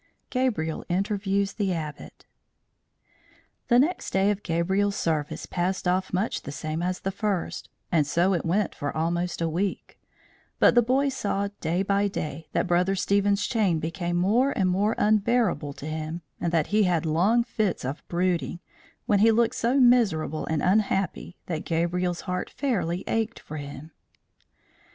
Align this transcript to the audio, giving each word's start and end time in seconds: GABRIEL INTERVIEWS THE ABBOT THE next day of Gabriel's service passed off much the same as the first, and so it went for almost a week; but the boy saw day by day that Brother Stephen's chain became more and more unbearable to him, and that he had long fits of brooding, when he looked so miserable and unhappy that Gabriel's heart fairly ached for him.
GABRIEL 0.31 0.83
INTERVIEWS 0.89 1.53
THE 1.53 1.73
ABBOT 1.73 2.25
THE 3.67 3.77
next 3.77 4.09
day 4.09 4.31
of 4.31 4.41
Gabriel's 4.41 4.95
service 4.95 5.45
passed 5.45 5.87
off 5.87 6.11
much 6.11 6.41
the 6.41 6.51
same 6.51 6.81
as 6.81 7.01
the 7.01 7.11
first, 7.11 7.69
and 7.91 8.07
so 8.07 8.33
it 8.33 8.43
went 8.43 8.73
for 8.73 8.97
almost 8.97 9.41
a 9.43 9.47
week; 9.47 9.99
but 10.57 10.73
the 10.73 10.81
boy 10.81 11.09
saw 11.09 11.49
day 11.59 11.83
by 11.83 12.07
day 12.07 12.47
that 12.51 12.65
Brother 12.65 12.95
Stephen's 12.95 13.45
chain 13.45 13.77
became 13.77 14.15
more 14.17 14.49
and 14.57 14.69
more 14.71 14.95
unbearable 14.97 15.73
to 15.73 15.85
him, 15.85 16.23
and 16.39 16.51
that 16.51 16.67
he 16.73 16.81
had 16.81 17.05
long 17.05 17.43
fits 17.43 17.85
of 17.85 18.01
brooding, 18.07 18.59
when 19.05 19.19
he 19.19 19.29
looked 19.29 19.53
so 19.55 19.79
miserable 19.79 20.47
and 20.47 20.63
unhappy 20.63 21.37
that 21.45 21.63
Gabriel's 21.63 22.21
heart 22.21 22.49
fairly 22.49 23.03
ached 23.05 23.39
for 23.39 23.57
him. 23.57 23.91